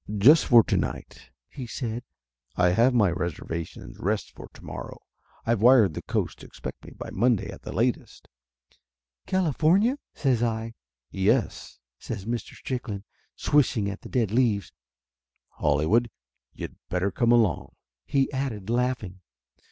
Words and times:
"Just 0.17 0.47
for 0.47 0.63
to 0.63 0.77
night," 0.77 1.29
he 1.47 1.67
said. 1.67 2.03
"I 2.55 2.69
have 2.69 2.91
my 2.91 3.11
reserva 3.11 3.67
tions 3.67 3.99
West 3.99 4.31
for 4.31 4.49
to 4.55 4.63
morrow. 4.63 5.03
I've 5.45 5.61
wired 5.61 5.93
the 5.93 6.01
Coast 6.01 6.39
to 6.39 6.47
expect 6.47 6.83
me 6.83 6.93
by 6.97 7.11
Monday 7.11 7.51
at 7.51 7.61
the 7.61 7.71
latest." 7.71 8.27
"California?" 9.27 9.99
says 10.15 10.41
I. 10.41 10.73
"Yes," 11.11 11.77
says 11.99 12.25
Mr. 12.25 12.55
Strickland, 12.55 13.03
swishing 13.35 13.91
at 13.91 14.01
the 14.01 14.09
dead 14.09 14.31
leaves. 14.31 14.71
"Hollywood. 15.49 16.09
You'd 16.51 16.77
better 16.89 17.11
come 17.11 17.31
along," 17.31 17.73
he 18.03 18.27
added, 18.33 18.71
laughing. 18.71 19.21